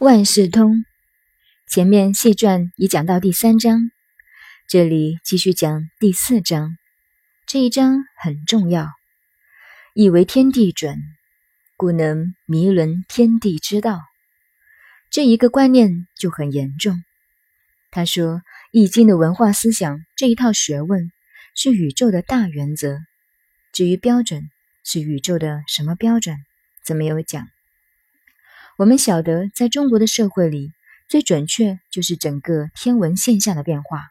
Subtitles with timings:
[0.00, 0.86] 万事通。
[1.68, 3.90] 前面细传已讲到第三章，
[4.66, 6.78] 这里继续讲第四章。
[7.46, 8.88] 这一章很重要，
[9.92, 10.96] 意为天地准，
[11.76, 14.00] 故能迷伦天地之道。
[15.10, 17.04] 这一个观念就很严重。
[17.90, 18.36] 他说，
[18.72, 21.12] 《易经》的文化思想这一套学问
[21.54, 22.96] 是宇宙的大原则，
[23.74, 24.44] 至于标准
[24.82, 26.38] 是宇宙的什么标准，
[26.82, 27.46] 则没有讲。
[28.80, 30.72] 我们晓得，在中国的社会里，
[31.06, 34.08] 最准确就是整个天文现象的变化。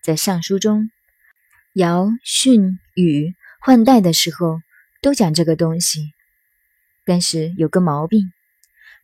[0.00, 0.90] 在《尚书》中，
[1.74, 4.62] 尧、舜、禹换代的时候
[5.02, 6.14] 都讲这个东西，
[7.04, 8.32] 但是有个毛病。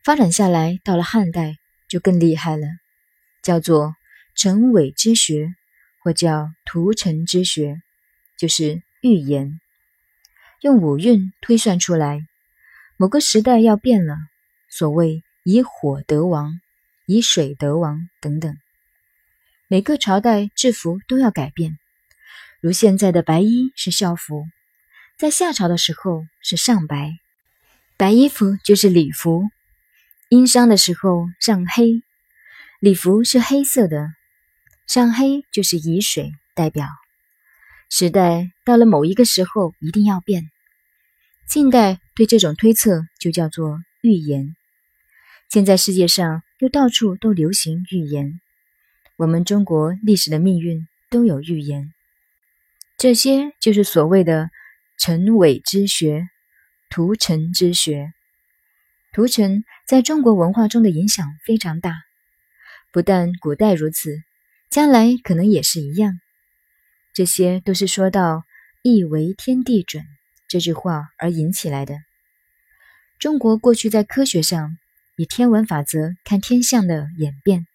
[0.03, 2.65] 发展下来，到了汉代就更厉害了，
[3.43, 3.95] 叫做
[4.33, 5.53] 成伪之学，
[5.99, 7.79] 或叫图成之学，
[8.35, 9.61] 就是预言，
[10.61, 12.25] 用五运推算出来，
[12.97, 14.17] 某个时代要变了。
[14.71, 16.59] 所谓以火得王，
[17.05, 18.57] 以水得王等等，
[19.67, 21.77] 每个朝代制服都要改变，
[22.61, 24.45] 如现在的白衣是校服，
[25.17, 27.19] 在夏朝的时候是上白，
[27.97, 29.43] 白衣服就是礼服。
[30.29, 32.01] 殷商的时候上黑，
[32.79, 34.07] 礼服是黑色的，
[34.87, 36.87] 上黑就是以水代表。
[37.89, 40.49] 时代到了某一个时候一定要变。
[41.45, 44.55] 近代对这种推测就叫做预言。
[45.51, 48.39] 现在世界上又到处都流行预言，
[49.17, 51.91] 我们中国历史的命运都有预言，
[52.95, 54.49] 这些就是所谓的
[54.97, 56.29] 陈伪之学、
[56.89, 58.13] 图成之学。
[59.11, 61.95] 屠城在中国文化中的影响非常大，
[62.93, 64.21] 不但古代如此，
[64.69, 66.13] 将来可能也是一样。
[67.13, 68.45] 这些都是说到
[68.83, 70.05] “意为天地准”
[70.47, 71.97] 这句话而引起来的。
[73.19, 74.77] 中国过去在科学上
[75.15, 77.65] 以天文法则看天象的演变，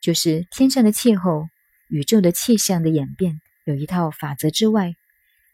[0.00, 1.48] 就是天上的气候、
[1.88, 4.94] 宇宙的气象的演变有一套法则之外，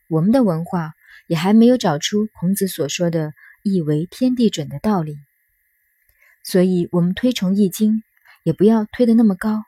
[0.08, 0.92] 我们的文化
[1.26, 3.32] 也还没有找出孔子所说的。
[3.62, 5.18] 以为天地准的道理，
[6.42, 8.02] 所以我们推崇易经，
[8.42, 9.62] 也不要推得那么高。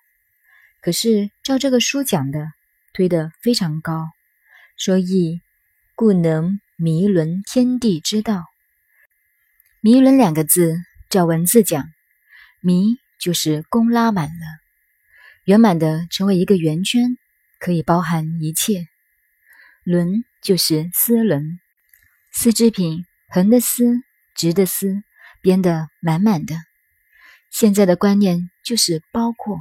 [0.81, 2.47] 可是照这个书讲的，
[2.95, 4.09] 推得非常高，
[4.79, 5.43] 说易
[5.95, 8.47] 故能迷伦天地之道。
[9.83, 10.75] 迷伦两个字，
[11.13, 11.85] 照文字讲，
[12.63, 14.47] 迷就是弓拉满了，
[15.45, 17.19] 圆满的成为一个圆圈，
[17.61, 18.87] 可以包含一切。
[19.85, 21.61] 轮就是丝轮，
[22.33, 23.05] 丝织品。
[23.29, 24.01] 横的丝，
[24.35, 25.03] 直的丝，
[25.43, 26.55] 编得满满的。
[27.51, 29.59] 现在的观念就是包括，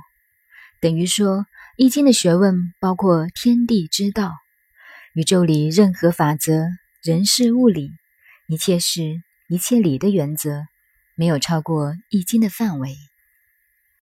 [0.79, 1.39] 等于说
[1.75, 4.31] 《易经》的学问包括天地之道，
[5.15, 6.67] 宇宙里任何法则、
[7.03, 7.91] 人事物理，
[8.47, 10.63] 一切事、一切理的原则，
[11.15, 13.10] 没有超过《一斤》的范围。